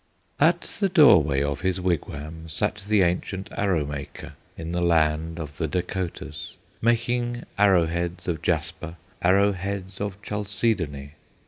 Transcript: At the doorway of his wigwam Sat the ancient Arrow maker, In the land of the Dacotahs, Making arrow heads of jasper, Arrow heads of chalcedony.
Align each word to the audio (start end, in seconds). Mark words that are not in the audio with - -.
At 0.39 0.61
the 0.79 0.89
doorway 0.89 1.43
of 1.43 1.61
his 1.61 1.79
wigwam 1.79 2.49
Sat 2.49 2.83
the 2.89 3.03
ancient 3.03 3.51
Arrow 3.51 3.85
maker, 3.85 4.33
In 4.57 4.71
the 4.71 4.81
land 4.81 5.39
of 5.39 5.57
the 5.57 5.67
Dacotahs, 5.67 6.55
Making 6.81 7.43
arrow 7.55 7.85
heads 7.85 8.27
of 8.27 8.41
jasper, 8.41 8.95
Arrow 9.21 9.51
heads 9.51 10.01
of 10.01 10.19
chalcedony. 10.23 11.13